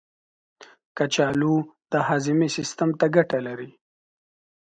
کچالو 0.97 1.55
د 1.91 1.93
هاضمې 2.07 2.47
سیستم 2.55 2.89
ته 2.99 3.05
ګټه 3.15 3.39
لري. 3.47 3.71